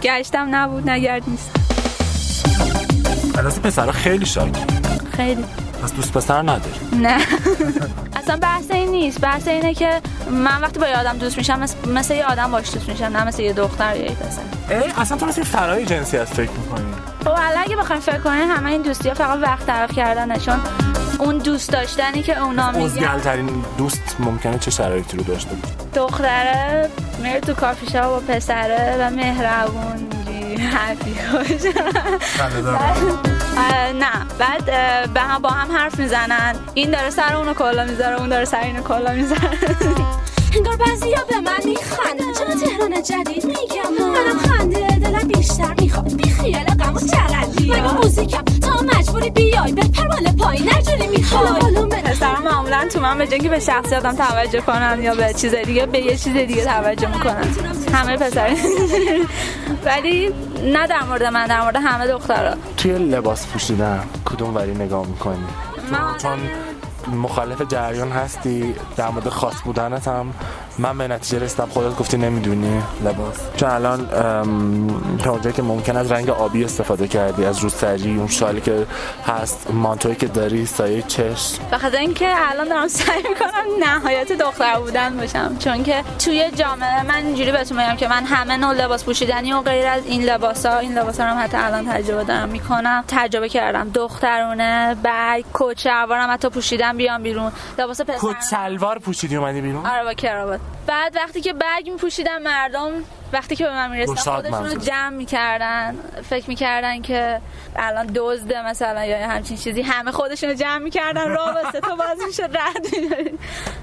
گشتم 0.01 0.55
نبود 0.55 0.89
نگرد 0.89 1.23
نیست 1.27 1.51
پسرها 3.63 3.91
خیلی 3.91 4.25
شاکی. 4.25 4.61
خیلی. 5.17 5.45
پس 5.83 5.93
دوست 5.93 6.13
پسر 6.13 6.41
نداری. 6.41 6.79
نه. 6.93 7.17
اصلا 8.19 8.37
بحث 8.37 8.71
این 8.71 8.89
نیست. 8.89 9.21
بحث 9.21 9.47
اینه 9.47 9.73
که 9.73 10.01
من 10.31 10.61
وقتی 10.61 10.79
با 10.79 10.87
یه 10.87 10.97
آدم 10.97 11.17
دوست 11.17 11.37
میشم 11.37 11.59
مثل, 11.87 12.15
یه 12.15 12.25
آدم 12.25 12.51
باش 12.51 12.73
دوست 12.73 12.89
میشم 12.89 13.05
نه 13.05 13.23
مثل 13.23 13.41
یه 13.41 13.53
دختر 13.53 13.95
یا 13.95 14.03
یه 14.05 14.11
پسر. 14.11 15.01
اصلا 15.01 15.17
تو 15.17 15.25
مثل 15.25 15.43
فرای 15.43 15.85
جنسیت 15.85 16.23
فکر 16.23 16.51
می‌کنی. 16.51 16.85
خب 17.19 17.29
الان 17.29 17.63
اگه 17.63 17.75
بخوایم 17.75 18.01
فکر 18.01 18.17
کنیم 18.17 18.51
همه 18.51 18.69
این 18.69 18.81
دوستی 18.81 19.09
ها 19.09 19.15
فقط 19.15 19.39
وقت 19.41 19.65
طرف 19.65 19.91
کردنه 19.91 20.39
چون 20.39 20.59
اون 21.19 21.37
دوست 21.37 21.69
داشتنی 21.69 22.23
که 22.23 22.39
اونا 22.39 22.71
میگن 22.71 22.85
ازگلترین 22.85 23.63
دوست 23.77 24.15
ممکنه 24.19 24.59
چه 24.59 24.71
شرایطی 24.71 25.17
رو 25.17 25.23
داشته 25.23 25.55
باشه؟ 25.55 25.73
دختره 25.95 26.89
میره 27.23 27.39
تو 27.39 27.53
کافی 27.53 27.85
شاپ 27.91 28.05
با 28.05 28.33
پسره 28.33 28.97
و 28.99 29.09
مهربون 29.09 30.09
حرفی 30.73 31.15
اه، 32.39 33.50
نه. 33.93 34.25
بعد 34.39 34.65
به 35.13 35.19
هم 35.21 35.41
با 35.41 35.49
هم 35.49 35.71
حرف 35.77 35.99
می‌زنن. 35.99 36.55
این 36.73 36.91
داره 36.91 37.09
سر 37.09 37.35
اونو 37.35 37.53
کلا 37.53 37.85
می‌ذاره 37.85 38.19
اون 38.19 38.29
داره 38.29 38.45
سر 38.45 38.59
اینو 38.59 38.81
کلا 38.81 39.13
می‌ذاره. 39.13 39.57
انگار 40.55 40.75
بعضی 40.75 41.05
به 41.29 41.39
من 41.39 41.59
میخندن. 41.65 42.33
چرا 42.33 42.55
تهران 42.69 43.03
جدید 43.03 43.45
میگم؟ 43.45 44.11
منم 44.13 44.37
خنده 44.37 44.87
دلم 44.99 45.27
بیشتر 45.27 45.73
می‌خواد. 45.81 46.13
بی 46.15 46.29
خیال 46.29 46.63
غم 46.63 46.93
و 46.95 46.99
ترندی 46.99 47.71
مگه 47.71 47.93
موزیکم 47.93 48.43
تا 48.43 48.81
مجبوری 48.81 49.29
بیای 49.29 49.71
بپر 49.71 50.07
بالا 50.07 50.31
پایین؟ 50.39 50.69
هر 50.69 50.81
جوری 50.81 51.07
می‌خوای. 51.07 52.01
پسرا 52.05 52.39
معمولا 52.39 52.87
تو 52.93 52.99
من 52.99 53.17
به 53.17 53.27
اینکه 53.31 53.49
به 53.49 53.59
شخصیتم 53.59 54.15
توجه 54.15 54.61
کنن 54.61 54.99
یا 55.01 55.15
به 55.15 55.33
چیز 55.33 55.55
دیگه 55.55 55.85
به 55.85 55.99
یه 55.99 56.17
چیز 56.17 56.33
دیگه 56.33 56.65
توجه 56.65 57.07
می‌کنن. 57.07 57.47
همه 57.95 58.17
پسر 58.17 58.49
ولی 59.85 60.33
نه 60.63 60.87
در 60.87 61.03
مورد 61.03 61.23
من 61.23 61.47
در 61.47 61.61
مورد 61.61 61.75
همه 61.75 62.07
دخترا 62.07 62.53
توی 62.77 62.91
لباس 62.91 63.47
پوشیدن 63.47 64.03
کدوم 64.25 64.55
وری 64.55 64.75
نگاه 64.75 65.07
می‌کنی؟ 65.07 65.45
من 65.91 66.17
چون 66.17 66.39
مخالف 67.13 67.61
جریان 67.61 68.11
هستی؟ 68.11 68.75
در 68.97 69.09
مورد 69.09 69.29
خاص 69.29 69.61
بودنت 69.65 70.07
هم؟ 70.07 70.33
من 70.79 70.97
به 70.97 71.07
نتیجه 71.07 71.39
رسیدم 71.39 71.65
خودت 71.69 71.97
گفتی 71.97 72.17
نمی‌دونی. 72.17 72.81
لباس. 73.05 73.35
چون 73.57 73.69
الان 73.69 74.07
تا 75.17 75.31
اونجایی 75.31 75.55
که 75.55 75.61
ممکن 75.61 75.97
از 75.97 76.11
رنگ 76.11 76.29
آبی 76.29 76.63
استفاده 76.63 77.07
کردی 77.07 77.45
از 77.45 77.59
روسری 77.59 78.17
اون 78.17 78.27
شالی 78.27 78.61
که 78.61 78.85
هست 79.27 79.67
مانتوی 79.73 80.15
که 80.15 80.27
داری 80.27 80.65
سایه 80.65 81.01
چشم. 81.01 81.63
به 81.71 81.77
خاطر 81.77 81.97
اینکه 81.97 82.33
الان 82.51 82.67
دارم 82.67 82.87
سعی 82.87 83.23
می‌کنم 83.29 83.85
نهایت 83.87 84.31
دختر 84.31 84.79
بودن 84.79 85.17
باشم. 85.17 85.57
چون 85.59 85.83
که 85.83 86.03
توی 86.19 86.51
جامعه 86.55 87.03
من 87.03 87.25
اینجوری 87.25 87.51
بهتون 87.51 87.77
میگم 87.77 87.95
که 87.95 88.07
من 88.07 88.25
همه 88.25 88.57
نوع 88.57 88.73
لباس 88.73 89.03
پوشیدنی 89.03 89.53
و 89.53 89.61
غیر 89.61 89.87
از 89.87 90.05
این 90.05 90.23
لباس 90.23 90.65
ها 90.65 90.77
این 90.77 90.97
لباس 90.97 91.19
ها 91.19 91.25
رو 91.25 91.31
هم 91.31 91.43
حتی 91.43 91.57
الان 91.57 91.85
تجربه 91.85 92.23
دارم 92.23 92.49
می‌کنم. 92.49 93.03
تجربه 93.07 93.49
کردم. 93.49 93.89
دخترونه 93.89 94.95
بعد 95.03 95.45
شلوارم 95.77 96.31
حتی 96.31 96.49
پوشیدم. 96.49 96.97
بیام 97.01 97.23
بیرون. 97.23 97.51
لباس 97.77 98.01
پسر 98.01 98.17
کت 98.21 98.45
شلوار 98.51 98.99
پوشیدی 98.99 99.35
اومدی 99.35 99.61
بیرون؟ 99.61 99.85
آره 99.85 100.03
با 100.03 100.13
کراوات. 100.13 100.59
بعد 100.87 101.15
وقتی 101.15 101.41
که 101.41 101.53
برگ 101.53 101.89
میپوشیدم 101.89 102.41
مردم 102.41 102.91
وقتی 103.33 103.55
که 103.55 103.63
به 103.63 103.71
من 103.71 103.91
می‌رسن 103.91 104.15
خودشون 104.15 104.65
رو. 104.65 104.79
جمع 104.79 105.09
می‌کردن 105.09 105.95
فکر 106.29 106.49
می‌کردن 106.49 107.01
که 107.01 107.41
الان 107.75 108.11
دزده 108.15 108.67
مثلا 108.67 109.05
یا 109.05 109.29
همچین 109.29 109.57
چیزی 109.57 109.81
همه 109.81 110.11
خودشون 110.11 110.49
رو 110.49 110.55
جمع 110.55 110.77
می‌کردن 110.77 111.29
راه 111.29 111.53
واسه 111.53 111.79
تو 111.79 111.95
باز 111.95 112.17
می‌شد 112.27 112.57
رد. 112.57 112.85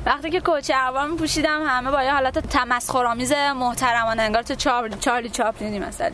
وقتی 0.06 0.30
که 0.30 0.40
کوچه 0.40 0.74
اول 0.74 1.10
میپوشیدم 1.10 1.66
همه 1.66 1.90
با 1.90 2.02
یه 2.02 2.12
حالت 2.12 2.38
تمسخرآمیز 2.38 3.32
محترمانه 3.32 4.22
انگار 4.22 4.42
تو 4.42 4.54
چار... 4.54 4.88
چارلی 4.88 5.28
چاپلینی 5.30 5.78
مثلا 5.78 6.10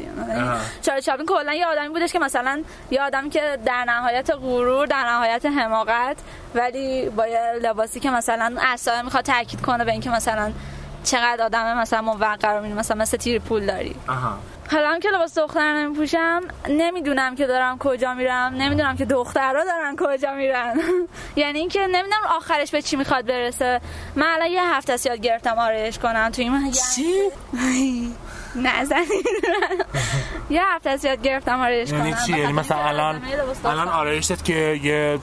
چارلی 0.82 1.02
چاپلین 1.02 1.26
کلا 1.26 1.54
یه 1.54 1.66
آدمی 1.66 1.88
بودش 1.88 2.12
که 2.12 2.18
مثلا 2.18 2.62
یه 2.90 3.02
آدمی 3.02 3.30
که 3.30 3.58
در 3.66 3.84
نهایت 3.84 4.30
غرور 4.30 4.86
در 4.86 5.04
نهایت 5.04 5.46
حماقت 5.46 6.16
ولی 6.54 7.08
با 7.08 7.26
یه 7.26 7.40
لباسی 7.62 8.00
که 8.00 8.10
مثلا 8.10 8.56
اصلا 8.62 9.02
می‌خواد 9.02 9.24
تاکید 9.24 9.60
کنه 9.60 9.84
به 9.84 9.92
اینکه 9.92 10.10
مثلا 10.10 10.52
چقدر 11.04 11.44
آدم 11.44 11.78
مثلا 11.78 12.02
موقر 12.02 12.36
رو 12.42 12.54
می‌بینی، 12.56 12.74
مثلا 12.74 12.96
مثل 12.96 13.16
تیر 13.16 13.38
پول 13.38 13.66
داری. 13.66 13.94
آها. 14.08 14.38
حالا 14.72 14.88
هم 14.88 15.00
که 15.00 15.08
لباس 15.10 15.38
دختر 15.38 15.72
نمیپوشم 15.74 16.42
نمی‌دونم 16.68 17.36
که 17.36 17.46
دارم 17.46 17.78
کجا 17.78 18.14
میرم 18.14 18.54
نمی‌دونم 18.54 18.96
که 18.96 19.04
دخترها 19.04 19.64
دارن 19.64 19.96
کجا 19.98 20.32
میرن. 20.32 20.80
یعنی 21.36 21.58
اینکه 21.58 21.80
نمی‌دونم 21.80 22.22
آخرش 22.36 22.70
به 22.70 22.82
چی 22.82 22.96
می‌خواد 22.96 23.26
برسه. 23.26 23.80
من 24.16 24.26
الان 24.26 24.50
یه 24.50 24.62
هفته 24.64 24.92
است 24.92 25.06
یاد 25.06 25.18
گرفتم 25.18 25.58
آرایش 25.58 25.98
کنم 25.98 26.30
توی 26.30 26.44
این 26.44 26.70
چی؟ 26.70 27.30
نزنید 28.56 29.26
یه 30.50 30.62
هفته 30.64 30.90
است 30.90 31.04
یاد 31.04 31.22
گرفتم 31.22 31.60
آرایش 31.60 31.90
کنم. 31.90 31.98
یعنی 31.98 32.14
چی؟ 32.26 32.32
به 32.32 32.38
یعنی 32.38 32.52
خاطر 32.52 32.60
مثلا 32.60 32.88
الان. 32.88 33.22
الان 33.64 33.88
آرایشت 33.88 34.44
که 34.44 34.80
یه 34.82 35.18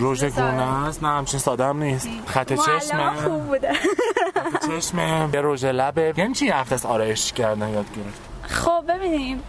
رژ 0.00 0.24
گونه 0.24 0.86
است. 0.86 1.02
نه 1.02 1.08
همچین 1.08 1.40
ساده 1.40 1.64
هم 1.64 1.82
نیست 1.82 2.08
خط 2.26 2.52
چشمه. 2.52 3.10
خوب 3.14 3.46
بوده. 3.46 3.72
خط 3.72 4.68
چشمه. 4.68 5.28
یه 5.34 5.40
رژ 5.44 5.64
لبه. 5.64 6.14
یعنی 6.16 6.34
چی 6.34 6.48
هفته 6.48 6.74
است 6.74 6.86
آرایش 6.86 7.32
کردن 7.32 7.68
یاد 7.68 7.86
گرفت؟ 7.96 8.20
خب 8.42 8.84
ببینیم. 8.88 9.42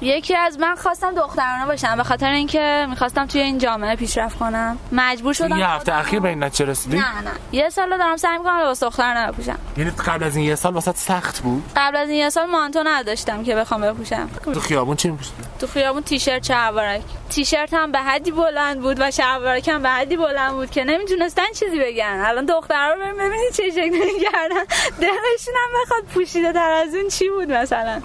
یکی 0.00 0.36
از 0.36 0.58
من 0.58 0.74
خواستم 0.74 1.14
دخترانه 1.14 1.66
باشم 1.66 1.96
به 1.96 2.04
خاطر 2.04 2.30
اینکه 2.30 2.86
می‌خواستم 2.90 3.26
توی 3.26 3.40
این 3.40 3.58
جامعه 3.58 3.96
پیشرفت 3.96 4.38
کنم. 4.38 4.78
مجبور 4.92 5.32
شدم 5.32 5.58
یه 5.58 5.66
هفته 5.66 5.94
اخیر 5.94 6.20
به 6.20 6.28
این 6.28 6.44
نتیجه 6.44 6.70
رسیدی؟ 6.70 6.96
نه 6.96 7.20
نه. 7.20 7.30
یه 7.52 7.68
سال 7.68 7.98
دارم 7.98 8.16
سعی 8.16 8.38
می‌کنم 8.38 8.58
لباس 8.58 8.84
دختر 8.84 9.14
نپوشم 9.14 9.58
یعنی 9.76 9.90
قبل 9.90 10.24
از 10.24 10.36
این 10.36 10.44
یه 10.44 10.54
سال 10.54 10.74
واسه 10.74 10.92
سخت 10.92 11.40
بود؟ 11.40 11.64
قبل 11.76 11.96
از 11.96 12.08
این 12.08 12.18
یه 12.18 12.30
سال 12.30 12.46
مانتو 12.46 12.82
نداشتم 12.86 13.44
که 13.44 13.54
بخوام 13.54 13.80
بپوشم. 13.80 14.30
تو 14.54 14.60
خیابون 14.60 14.96
چی 14.96 15.10
می‌پوشیدی؟ 15.10 15.42
تو 15.58 15.66
خیابون 15.66 16.02
تیشرت 16.02 16.44
شلوارک 16.44 17.02
تیشرت 17.30 17.74
هم 17.74 17.92
به 17.92 17.98
حدی 17.98 18.30
بلند 18.30 18.80
بود 18.80 18.96
و 19.00 19.10
شلوارک 19.10 19.68
هم 19.68 19.82
به 19.82 19.88
حدی 19.88 20.16
بلند 20.16 20.52
بود 20.52 20.70
که 20.70 20.84
نمی‌تونستن 20.84 21.46
چیزی 21.54 21.80
بگن. 21.80 22.22
الان 22.26 22.46
دخترها 22.46 22.92
رو 22.92 23.00
ببینید 23.00 23.52
چه 23.56 23.70
شکلی 23.70 24.20
کردن 24.32 24.64
دلشون 25.00 25.54
هم 25.56 25.82
بخواد 25.82 26.02
پوشیده 26.14 26.52
تر 26.52 26.70
از 26.70 26.94
اون 26.94 27.08
چی 27.08 27.28
بود 27.28 27.52
مثلا. 27.52 28.00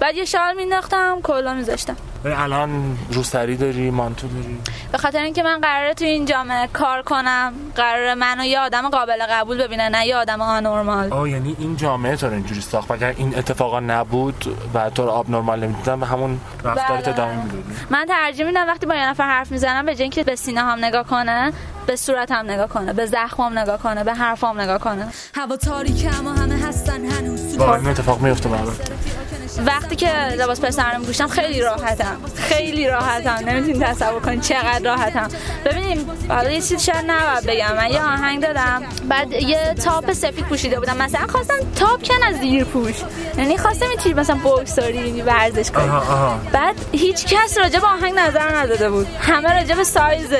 بعد 0.00 0.14
یه 0.14 0.24
شال 0.24 0.54
مینداختم 0.56 1.20
کلا 1.22 1.54
میذاشتم. 1.54 1.96
الان 2.24 2.98
روسری 3.10 3.56
داری 3.56 3.90
مانتو 3.90 4.28
داری؟ 4.28 4.58
به 4.92 4.98
خاطر 4.98 5.22
اینکه 5.22 5.42
من 5.42 5.60
قراره 5.60 5.94
تو 5.94 6.04
این 6.04 6.24
جامعه 6.24 6.66
کار 6.66 7.02
کنم 7.02 7.52
قراره 7.76 8.14
منو 8.14 8.44
یه 8.44 8.60
آدم 8.60 8.88
قابل 8.88 9.26
قبول 9.30 9.62
ببینه 9.62 9.88
نه 9.88 10.06
یه 10.06 10.16
آدم 10.16 10.40
آنورمال. 10.40 11.12
آه 11.12 11.30
یعنی 11.30 11.56
این 11.58 11.76
جامعه 11.76 12.16
تو 12.16 12.26
اینجوری 12.26 12.60
ساخت. 12.60 12.90
اگر 12.90 13.14
این 13.16 13.38
اتفاقا 13.38 13.80
نبود 13.80 14.56
و 14.74 14.90
تو 14.90 15.02
رو 15.02 15.10
آب 15.10 15.30
نرمال 15.30 15.60
نمی‌دیدن 15.64 16.00
به 16.00 16.06
همون 16.06 16.40
رفتارت 16.64 17.04
بله. 17.04 17.08
ادامه 17.08 17.44
می‌دادی؟ 17.44 17.62
من 17.90 18.06
ترجیح 18.08 18.46
میدم 18.46 18.66
وقتی 18.66 18.86
با 18.86 18.94
یه 18.94 19.08
نفر 19.08 19.24
حرف 19.24 19.52
می‌زنم 19.52 19.86
به 19.86 19.92
اینکه 19.98 20.24
به 20.24 20.36
سینه 20.36 20.60
هم 20.60 20.84
نگاه 20.84 21.04
کنه 21.06 21.52
به 21.86 21.96
صورت 21.96 22.32
هم 22.32 22.50
نگاه 22.50 22.68
کنه 22.68 22.92
به 22.92 23.06
زخمم 23.06 23.58
نگاه 23.58 23.78
کنه 23.78 24.04
به 24.04 24.14
حرفام 24.14 24.60
نگاه 24.60 24.78
کنه. 24.78 25.08
هوا 25.34 25.56
تاریکه 25.56 26.18
اما 26.18 26.32
همه 26.32 26.66
هستن 26.66 27.04
هنوز. 27.04 27.58
با 27.58 27.76
این 27.76 27.86
اتفاق 27.88 28.20
میفته 28.20 28.48
برات. 28.48 28.90
وقتی 29.66 29.96
که 29.96 30.10
لباس 30.38 30.60
پسر 30.60 30.96
میپوشم 30.96 31.28
خیلی 31.28 31.60
راحتم. 31.60 32.16
خیلی 32.34 32.88
راحتم. 32.88 33.48
نمی‌تونید 33.48 33.82
تصور 33.82 34.20
کنید 34.20 34.40
چقدر 34.40 34.80
راحتم. 34.84 35.28
ببینیم 35.64 36.10
حالا 36.28 36.50
یه 36.50 36.60
چیز 36.60 36.82
شاید 36.82 37.04
نباید 37.06 37.46
بگم. 37.46 37.76
من 37.76 37.90
یه 37.90 38.02
آهنگ 38.04 38.42
دادم. 38.42 38.82
بعد 39.08 39.32
یه 39.32 39.74
تاپ 39.84 40.12
سفید 40.12 40.44
پوشیده 40.44 40.78
بودم. 40.80 40.96
مثلا 40.96 41.26
خواستم 41.26 41.54
تاپ 41.76 42.02
کن 42.02 42.22
از 42.26 42.36
زیر 42.36 42.64
پوش. 42.64 42.94
یعنی 43.38 43.58
خواستم 43.58 43.86
این 43.88 43.98
چیز 43.98 44.12
مثلا 44.12 44.36
بوکسوری 44.36 45.22
ورزش 45.22 45.70
کنی. 45.70 45.88
آها 45.88 46.40
بعد 46.52 46.74
هیچ 46.92 47.26
کس 47.26 47.58
راجع 47.58 47.80
به 47.80 47.86
آهنگ 47.86 48.14
نظر 48.18 48.56
نداده 48.56 48.90
بود. 48.90 49.06
همه 49.20 49.60
راجع 49.60 49.74
به 49.74 49.84
سایز 49.84 50.30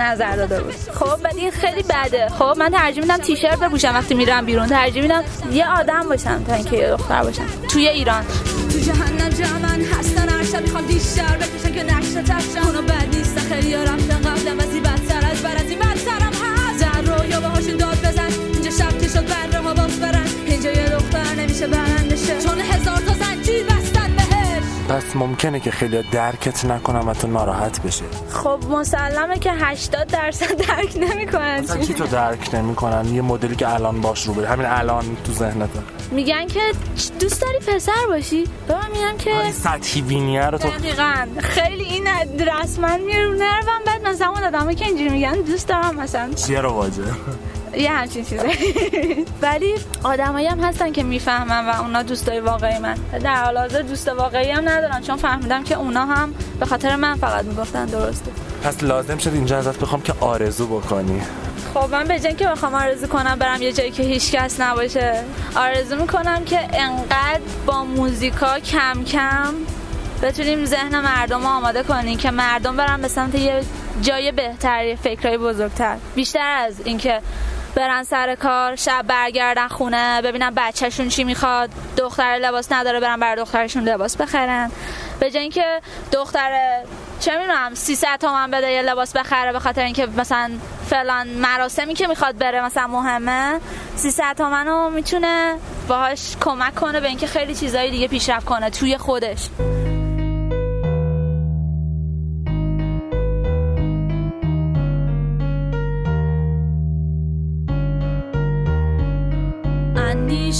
نظر 0.00 0.36
داده 0.36 0.60
بود. 0.60 0.74
خب 0.94 1.22
بعد 1.22 1.36
این 1.36 1.50
خیلی 1.50 1.82
بده. 1.82 2.28
خب 2.28 2.54
من 2.58 2.70
ترجیح 2.70 3.02
میدم 3.02 3.16
تیشرت 3.16 3.58
بپوشم 3.58 3.94
وقتی 3.94 4.14
میرم 4.14 4.46
بیرون. 4.46 4.66
ترجیح 4.66 5.02
میدم 5.02 5.24
یه 5.52 5.68
آدم 5.68 6.08
باشم 6.08 6.44
تا 6.44 6.54
اینکه 6.54 6.76
یه 6.76 6.88
دختر 6.88 7.22
باشم. 7.22 7.46
توی 7.68 7.88
ایران. 7.88 8.24
تو 8.72 8.78
جهنم 8.78 9.28
جمعن 9.28 9.84
هستن 9.84 10.28
هر 10.28 10.44
شب 10.44 10.62
می‌خوام 10.62 10.86
بیشتر 10.86 11.36
بکشن 11.36 11.72
که 11.74 11.82
نقشه 11.82 12.22
تشن 12.22 12.66
اونا 12.66 12.82
بد 12.82 13.16
نیستن 13.16 13.54
خیلی 13.54 13.74
رفتن 13.74 14.18
قبلا 14.18 14.64
وزی 14.64 14.80
بدتر 14.80 15.30
از 15.32 15.42
بر 15.42 15.56
از 15.56 15.70
این 15.70 15.78
بدترم. 15.78 16.37
پس 24.98 25.16
ممکنه 25.16 25.60
که 25.60 25.70
خیلی 25.70 26.02
درکت 26.02 26.64
نکنم 26.64 27.08
و 27.08 27.14
تو 27.14 27.26
ناراحت 27.26 27.82
بشه 27.82 28.04
خب 28.30 28.58
مسلمه 28.70 29.38
که 29.38 29.52
80 29.52 30.06
درصد 30.06 30.56
درک 30.56 30.96
نمی‌کنن. 30.96 31.60
مثلا 31.60 31.76
کی 31.76 31.94
تو 31.94 32.06
درک 32.06 32.54
نمی‌کنن؟ 32.54 33.14
یه 33.14 33.22
مدلی 33.22 33.56
که 33.56 33.74
الان 33.74 34.00
باش 34.00 34.26
رو 34.26 34.34
بری 34.34 34.46
همین 34.46 34.66
الان 34.66 35.04
تو 35.24 35.32
ذهنته 35.32 35.80
میگن 36.10 36.46
که 36.46 36.60
دوست 37.20 37.42
داری 37.42 37.58
پسر 37.58 38.06
باشی؟ 38.08 38.44
به 38.68 38.74
من 38.74 38.90
میگن 38.92 39.16
که 39.16 39.42
این 39.42 39.52
سطحی 39.52 40.02
بینیه 40.02 40.46
رو 40.46 40.58
تو 40.58 40.68
دقیقا. 40.68 41.26
خیلی 41.38 41.84
این 41.84 42.06
رسما 42.40 42.96
میره 42.96 43.26
رو 43.26 43.38
بعد 43.86 44.06
مثلا 44.06 44.28
اون 44.28 44.44
آدمه 44.44 44.74
که 44.74 44.84
اینجوری 44.84 45.10
میگن 45.10 45.32
دوست 45.32 45.68
دارم 45.68 45.96
مثلا. 45.96 46.32
چیه 46.32 46.60
رو 46.60 46.70
واجه 46.70 47.02
یه 47.82 47.92
همچین 47.92 48.24
چیزه 48.24 48.50
ولی 49.42 49.74
آدمایی 50.04 50.46
هم 50.46 50.60
هستن 50.60 50.92
که 50.92 51.02
می‌فهمن 51.02 51.66
و 51.66 51.82
اونا 51.82 52.02
دوستای 52.02 52.40
واقعی 52.40 52.78
من. 52.78 52.94
در 53.22 53.44
حال 53.44 53.58
حاضر 53.58 53.82
دوست 53.82 54.08
واقعی 54.08 54.50
هم 54.50 54.68
ندارن 54.68 55.00
چون 55.00 55.16
فهمیدم 55.16 55.64
که 55.64 55.74
اونا 55.74 56.06
هم 56.06 56.34
به 56.60 56.66
خاطر 56.66 56.96
من 56.96 57.14
فقط 57.14 57.44
می‌گفتن 57.44 57.86
درسته. 57.86 58.30
پس 58.62 58.82
لازم 58.82 59.18
شد 59.18 59.32
اینجا 59.34 59.58
ازت 59.58 59.78
بخوام 59.78 60.02
که 60.02 60.14
آرزو 60.20 60.66
بکنی. 60.66 61.20
خب 61.74 61.90
من 61.90 62.04
به 62.04 62.18
که 62.18 62.46
بخوام 62.46 62.74
آرزو 62.74 63.06
کنم 63.06 63.36
برم 63.38 63.62
یه 63.62 63.72
جایی 63.72 63.90
که 63.90 64.02
هیچ 64.02 64.32
کس 64.32 64.60
نباشه 64.60 65.24
آرزو 65.56 65.96
می‌کنم 65.96 66.44
که 66.44 66.60
انقدر 66.72 67.40
با 67.66 67.84
موزیکا 67.84 68.60
کم 68.60 69.04
کم 69.04 69.54
بتونیم 70.22 70.64
ذهن 70.64 71.00
مردم 71.00 71.40
رو 71.40 71.46
آماده 71.46 71.82
کنیم 71.82 72.18
که 72.18 72.30
مردم 72.30 72.76
برن 72.76 73.02
به 73.02 73.08
سمت 73.08 73.34
یه 73.34 73.60
جای 74.02 74.32
بهتری 74.32 74.96
فکرهای 74.96 75.38
بزرگتر. 75.38 75.96
بیشتر 76.14 76.56
از 76.58 76.80
اینکه 76.84 77.20
برن 77.78 78.02
سر 78.02 78.34
کار 78.34 78.76
شب 78.76 79.04
برگردن 79.08 79.68
خونه 79.68 80.22
ببینن 80.22 80.52
بچهشون 80.56 81.08
چی 81.08 81.24
می‌خواد. 81.24 81.70
دختر 81.96 82.38
لباس 82.42 82.72
نداره 82.72 83.00
برن 83.00 83.20
بر 83.20 83.36
دخترشون 83.36 83.88
لباس 83.88 84.16
بخرن. 84.16 84.70
به 85.20 85.30
جای 85.30 85.42
اینکه 85.42 85.80
دختر 86.12 86.82
چه 87.20 87.38
می‌دونم 87.38 87.74
300 87.74 88.18
تومن 88.20 88.50
بده 88.50 88.70
یه 88.70 88.82
لباس 88.82 89.16
بخره 89.16 89.52
به 89.52 89.58
خاطر 89.58 89.82
اینکه 89.82 90.06
مثلا 90.06 90.50
فلان 90.90 91.28
مراسمی 91.28 91.94
که 91.94 92.06
می‌خواد 92.06 92.38
بره 92.38 92.64
مثلا 92.64 92.86
مهمه 92.86 93.60
300 93.96 94.34
تومن 94.38 94.66
رو 94.66 94.90
می‌تونه 94.90 95.54
باهاش 95.88 96.36
کمک 96.40 96.74
کنه 96.74 97.00
به 97.00 97.08
اینکه 97.08 97.26
خیلی 97.26 97.54
چیزایی 97.54 97.90
دیگه 97.90 98.08
پیشرفت 98.08 98.46
کنه 98.46 98.70
توی 98.70 98.98
خودش. 98.98 99.48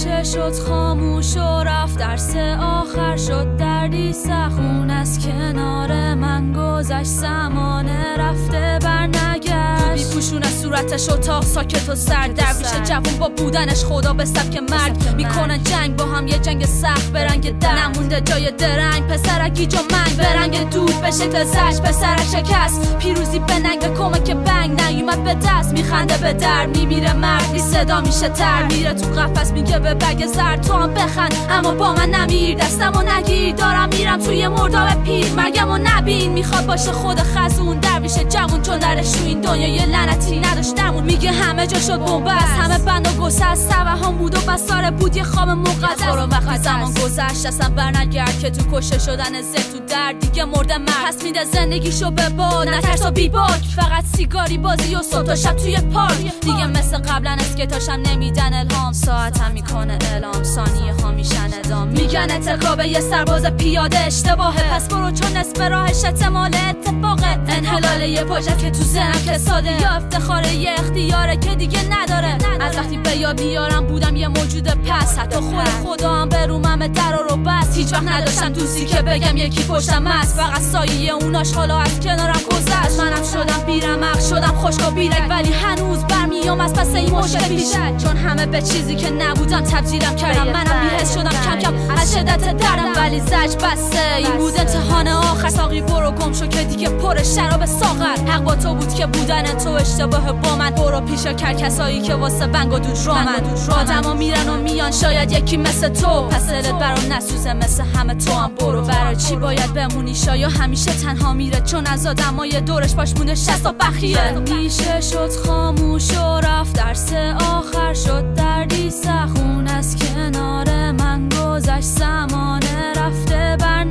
اندیشه 0.06 0.32
شد 0.32 0.52
خاموش 0.68 1.36
و 1.36 1.62
رفت. 1.62 1.98
درس 1.98 2.36
آخر 2.60 3.16
شد 3.16 3.56
دردی 3.56 4.12
سخون. 4.12 4.90
از 4.90 5.26
کنار 5.26 6.14
من 6.14 6.52
گذشت. 6.52 7.04
زمانه 7.04 8.16
رفته 8.16 8.78
بر 8.82 9.06
نگشت 9.06 10.14
پوشون 10.14 10.42
از 10.42 10.60
صورتش 10.60 11.08
اتاق 11.08 11.44
ساکت 11.44 11.88
و 11.88 11.94
سرد. 11.94 12.34
درویش 12.34 12.88
جوون 12.88 13.18
با 13.18 13.28
بودنش 13.28 13.84
خدا 13.84 14.12
به 14.12 14.24
سبک 14.24 14.56
مرگ. 14.70 15.14
می‌کنن 15.16 15.62
جنگ. 15.62 15.96
با 15.96 16.04
هم 16.04 16.26
یه 16.28 16.38
جنگ 16.38 16.64
سخت 16.64 17.12
به 17.12 17.24
رنگ 17.24 17.58
در 17.58 17.74
نمونده 17.74 18.20
جای 18.20 18.50
درنگ. 18.50 19.06
پسرکی 19.06 19.66
جو 19.66 19.78
منگ. 19.78 20.16
به 20.16 20.32
رنگ 20.34 20.70
دود 20.70 21.00
به 21.00 21.10
شکل 21.10 21.44
زش 21.44 21.80
پسرک 21.80 22.22
شکست. 22.32 22.98
پیروزی 22.98 23.38
به 23.38 23.58
ننگ. 23.58 23.96
کمک 23.96 24.30
بنگ. 24.30 24.82
نیومد 24.82 25.24
به 25.24 25.34
دست. 25.34 25.72
میخنده 25.72 26.16
به 26.18 26.32
در. 26.32 26.66
میمیره 26.66 27.12
مردی 27.12 27.58
صدا 27.58 28.00
میشه 28.00 28.28
تر. 28.28 28.66
میره 28.66 28.94
تو 28.94 29.20
قفس. 29.20 29.52
میگه 29.52 29.78
به 29.88 29.94
بگ 29.94 30.24
تو 30.66 30.72
هم 30.72 30.94
بخند. 30.94 31.34
اما 31.50 31.74
با 31.74 31.92
من 31.92 32.10
نمیر 32.10 32.58
دستم 32.58 32.92
و 32.96 33.02
نگیر. 33.02 33.54
دارم 33.54 33.88
میرم 33.88 34.18
توی 34.20 34.48
مرداب 34.48 35.04
پیر. 35.04 35.32
مرگم 35.32 35.70
و 35.70 35.78
نبین. 35.82 36.32
می‌خواد 36.32 36.66
باشه 36.66 36.92
خود 36.92 37.20
خزون. 37.20 37.78
درویش 37.78 38.12
جوون 38.12 38.62
چون 38.62 38.78
درش 38.78 39.10
تو 39.10 39.24
این 39.24 39.40
دنیا 39.40 39.68
یه 39.68 39.86
لعنتی 39.86 40.40
نداشت 40.40 40.74
درمون 40.74 41.04
میگه 41.04 41.32
همه 41.32 41.66
جا 41.66 41.80
شد 41.80 41.98
بنبست. 41.98 42.44
همه 42.44 42.78
بند 42.78 43.06
و 43.06 43.22
گسه 43.22 43.44
از 43.44 43.72
هم 43.72 44.16
بود 44.16 44.34
و 44.34 44.52
بساره 44.52 44.90
بود. 44.90 45.16
یه 45.16 45.22
خواب 45.22 45.48
مقدس. 45.48 46.02
برو 46.02 46.22
وقتی 46.22 46.58
زمان 46.58 46.92
گذشت. 46.92 47.46
اصلا 47.46 47.68
برنگرد 47.68 48.38
که 48.38 48.50
تو 48.50 48.80
کشه 48.80 48.98
شدن 48.98 49.42
زه 49.42 49.62
تو 49.72 49.78
درد. 49.88 50.18
دیگه 50.18 50.44
مرده 50.44 50.78
مرد. 50.78 50.88
پس 51.06 51.22
میده 51.22 51.44
زندگیشو 51.44 52.10
به 52.10 52.28
باد. 52.28 52.68
نترس 52.68 53.06
و 53.06 53.10
بی 53.10 53.28
فقط 53.76 54.04
سیگاری 54.16 54.58
بازی 54.58 54.94
و 54.94 55.02
صبح 55.02 55.22
تا 55.22 55.36
شب 55.36 55.56
توی 55.56 55.76
پارک. 55.76 56.40
دیگه 56.40 56.66
مثل 56.66 56.98
قبلا 56.98 57.30
اسکتاشم 57.30 57.92
نمیدن 58.06 58.54
الهام. 58.54 58.92
ساعتم 58.92 59.54
می‌کنه 59.78 59.98
اعلام 60.12 60.42
ثانیه 60.42 60.92
ها 61.02 61.10
میشن 61.10 61.50
ادام 61.64 61.88
میگن 61.88 62.30
اتقاب 62.30 62.80
یه 62.80 63.00
سرباز 63.00 63.46
پیاده 63.46 63.98
اشتباهه. 63.98 64.74
پس 64.74 64.88
برو 64.88 65.10
چون 65.10 65.36
نصف 65.36 65.60
راهش 65.60 66.04
احتمال 66.04 66.50
اتفاقه. 66.70 67.38
انحلال 67.48 68.00
یه 68.00 68.24
پاجت 68.24 68.58
که 68.58 68.70
تو 68.70 68.82
زنم 68.82 69.22
که 69.26 69.38
ساده 69.38 69.80
یا 69.80 69.88
افتخار 69.88 70.46
یه 70.46 70.70
اختیاره 70.78 71.36
که 71.36 71.54
دیگه 71.54 71.80
نداره. 71.90 72.38
از 72.60 72.76
وقتی 72.76 72.96
به 72.96 73.16
یا 73.16 73.32
بیارم 73.32 73.86
بودم 73.86 74.16
یه 74.16 74.28
موجود 74.28 74.68
پس. 74.68 75.18
حتی 75.18 75.36
خود 75.36 75.68
خدا 75.68 76.14
هم 76.14 76.28
به 76.28 76.46
رومم 76.46 76.86
در 76.86 77.18
رو 77.30 77.36
بس. 77.36 77.76
هیچ 77.76 77.92
وقت 77.92 78.08
نداشتم 78.08 78.48
دوستی 78.48 78.86
که 78.86 79.02
بگم 79.02 79.36
یکی 79.36 79.64
پشتم 79.64 80.06
است. 80.06 80.36
فقط 80.36 80.60
سایه 80.60 81.12
اوناش 81.12 81.52
حالا 81.52 81.78
از 81.78 82.00
کنارم 82.00 82.40
گذشت. 82.50 83.00
منم 83.00 83.22
شدم 83.32 83.66
بیرمق 83.66 84.20
شدم 84.20 84.54
خشک 84.56 84.88
و 84.88 84.90
بیرک. 84.90 85.26
ولی 85.30 85.52
هنوز 85.52 85.98
برمیام 85.98 86.60
از 86.60 86.72
پس 86.72 86.94
این 86.94 87.10
مشکل 87.10 87.58
چون 87.98 88.16
همه 88.16 88.46
به 88.46 88.62
چیزی 88.62 88.96
که 88.96 89.10
نبودم 89.10 89.57
تبدیلم 89.64 90.16
کردم 90.16 90.46
منم 90.46 90.88
بیهست 90.88 91.18
شدم 91.18 91.30
کم 91.30 91.58
کم 91.58 91.74
از 92.00 92.14
شدت 92.14 92.56
دردم 92.56 92.92
ولی 92.96 93.20
زج 93.20 93.56
بسته. 93.64 94.16
این 94.16 94.36
بود 94.36 94.58
امتحان 94.58 95.08
آخر. 95.08 95.48
ساقی 95.48 95.80
برو 95.80 96.10
گم 96.10 96.32
شو 96.32 96.46
که 96.46 96.64
دیگه 96.64 96.88
پر 96.88 97.22
شراب 97.22 97.66
ساغر. 97.66 98.30
حق 98.32 98.42
با 98.44 98.54
تو 98.54 98.74
بود 98.74 98.94
که 98.94 99.06
بودن 99.06 99.42
تو 99.42 99.70
اشتباه 99.70 100.32
با 100.32 100.56
من. 100.56 100.70
برو 100.70 101.00
پیشا 101.00 101.32
کرد 101.32 101.58
کسایی 101.58 102.00
که 102.00 102.14
واسه 102.14 102.46
بنگ 102.46 102.72
و 102.72 102.78
دود 102.78 103.06
را 103.06 103.14
من 103.14 104.04
و 104.04 104.14
میرن 104.14 104.48
و 104.48 104.56
میان 104.56 104.90
شاید 104.90 105.32
یکی 105.32 105.56
مثل 105.56 105.88
تو. 105.88 106.22
پس 106.28 106.50
دلت 106.50 106.72
برام 106.78 107.12
نسوزه 107.12 107.52
مثل 107.52 107.84
همه 107.84 108.14
تو 108.14 108.32
هم. 108.32 108.54
برو 108.54 108.82
برای 108.82 109.16
چی 109.16 109.36
باید 109.36 109.74
بمونی 109.74 110.14
شایا؟ 110.14 110.48
همیشه 110.48 110.90
تنها 110.90 111.32
میره 111.32 111.60
چون 111.60 111.86
از 111.86 112.06
آدمای 112.06 112.60
دورش 112.60 112.94
باش 112.94 113.12
مونه 113.16 113.34
شست 113.34 113.66
و 113.66 113.72
بخیه. 113.72 114.38
میشه 114.38 115.00
شد 115.00 115.30
خاموش 115.46 116.10
و 116.18 116.40
رفت 116.40 116.76
درس 116.76 117.12
آخر 117.52 117.94
شد 117.94 118.34
دردی 118.34 118.90
سخون 118.90 119.47
از 119.66 119.96
کنار 119.96 120.92
من 120.92 121.28
گذشت. 121.28 121.80
زمانه 121.80 122.92
رفته 122.96 123.56
بر 123.60 123.84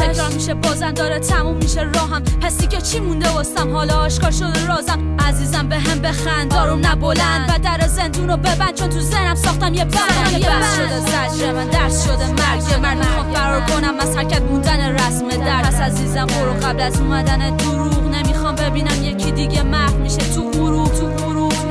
تکرار 0.00 0.30
میشه 0.32 0.54
بازم 0.54 0.92
داره 0.92 1.18
تموم 1.18 1.56
میشه 1.56 1.82
راهم. 1.82 2.22
حسی 2.42 2.66
که 2.66 2.80
چی 2.80 3.00
مونده 3.00 3.28
واسم؟ 3.28 3.72
حالا 3.72 3.94
آشکار 3.94 4.30
شده 4.30 4.66
رازم. 4.66 5.16
عزیزم 5.18 5.68
به 5.68 5.78
هم 5.78 5.98
بخند 5.98 6.50
دارم 6.50 6.86
نبلند 6.86 7.50
و 7.54 7.58
در 7.58 7.86
زندون 7.86 8.28
رو 8.28 8.36
ببند 8.36 8.74
چون 8.74 8.88
تو 8.88 9.00
زنم 9.00 9.34
ساختم 9.34 9.74
یه 9.74 9.84
بند. 9.84 10.32
یه 10.32 10.50
بس 10.50 10.76
شده 10.76 11.00
زجر 11.00 11.52
من 11.52 11.66
درس 11.68 12.04
شده 12.04 12.26
مرگ. 12.26 12.82
من 12.82 12.96
می‌خوام 12.96 13.32
فرار 13.32 13.60
کنم 13.60 13.94
از 14.00 14.16
حرکت 14.16 14.42
موندن 14.42 14.94
رسم 14.94 15.28
در 15.28 15.62
پس 15.62 15.80
عزیزم 15.80 16.26
برو 16.26 16.68
قبل 16.68 16.80
از 16.80 17.00
اومدن 17.00 17.56
دروغ 17.56 18.04
نمی‌خوام 18.14 18.54
ببینم 18.54 19.04
یکی 19.04 19.30
دیگه 19.32 19.62
محو 19.62 19.98
میشه. 19.98 20.34
تو 20.34 20.50
غروب 20.50 20.92
تو 20.92 21.27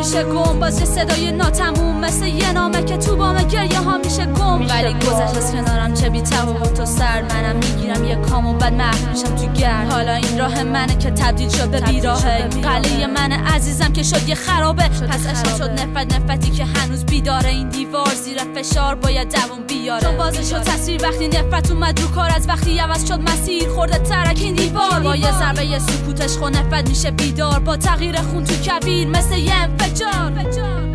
میشه 0.07 0.23
گم 0.23 0.59
باز 0.59 0.75
صدای 0.75 1.31
ناتموم 1.31 1.99
مثل 1.99 2.25
یه 2.25 2.51
نامه 2.51 2.83
که 2.83 2.97
تو 2.97 3.15
بام 3.15 3.43
گریه 3.43 3.79
ها 3.79 3.97
میشه 3.97 4.25
گم. 4.25 4.61
ولی 4.69 4.93
گذشت 4.93 5.37
از 5.37 5.51
کنارم 5.51 5.93
چه 5.93 6.09
بی 6.09 6.21
تو 6.21 6.85
سر 6.85 7.21
منم 7.21 7.55
می‌گیرم 7.55 8.05
یه 8.05 8.15
کام 8.15 8.47
و 8.47 8.53
بعد 8.53 8.73
محو 8.73 9.09
میشم 9.11 9.35
تو 9.35 9.47
گرد 9.53 9.91
حالا 9.91 10.13
این 10.13 10.39
راه 10.39 10.63
منه 10.63 10.97
که 10.97 11.11
تبدیل 11.11 11.49
شد 11.49 11.69
به 11.69 11.79
بیراهه. 11.79 12.47
قلیه 12.47 13.07
من 13.07 13.31
عزیزم 13.31 13.93
که 13.93 14.03
شد 14.03 14.29
یه 14.29 14.35
خرابه. 14.35 14.83
پس 14.83 15.27
عشق 15.27 15.57
شد 15.57 15.69
نفرت 15.69 16.15
نفرتی 16.15 16.51
که 16.51 16.65
هنوز 16.65 17.05
بیداره 17.05 17.49
این 17.49 17.69
دیوار 17.69 18.13
زیر 18.23 18.37
فشار 18.55 18.95
باید 18.95 19.35
دوام 19.35 19.63
بیاره. 19.67 20.01
چون 20.01 20.17
بازه 20.17 20.43
شد. 20.43 20.61
تصویر 20.61 21.03
وقتی 21.03 21.27
نفرت 21.27 21.71
اومد 21.71 21.99
رو 22.01 22.07
کار 22.07 22.31
از 22.35 22.47
وقتی 22.47 22.79
عوض 22.79 23.07
شد 23.07 23.19
مسیر 23.21 23.69
خورده 23.69 23.97
ترک 23.97 24.37
این 24.41 24.55
دیوار. 24.55 24.99
با 24.99 25.15
یه 25.15 25.39
ضربه 25.39 25.65
یه 25.65 25.79
سکوتش 25.79 26.37
خو 26.37 26.49
نفرت 26.49 26.89
میشه 26.89 27.11
بیدار. 27.11 27.59
با 27.59 27.77
تغییر 27.77 28.21
خون 28.21 28.43
تو 28.43 28.55
کبیر 28.55 29.07
مثل 29.07 29.37
یه 29.37 29.67
Pechon. 29.97 30.33
Pechon. 30.35 30.86